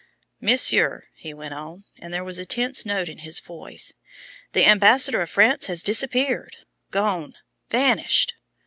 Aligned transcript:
"Monsieur," 0.39 1.03
he 1.13 1.31
went 1.31 1.53
on, 1.53 1.83
and 1.99 2.11
there 2.11 2.23
was 2.23 2.39
a 2.39 2.43
tense 2.45 2.87
note 2.87 3.07
in 3.07 3.19
his 3.19 3.39
voice, 3.39 3.93
"the 4.53 4.65
ambassador 4.67 5.21
of 5.21 5.29
France 5.29 5.67
had 5.67 5.77
disappeared, 5.83 6.55
gone, 6.89 7.35
vanished! 7.69 8.33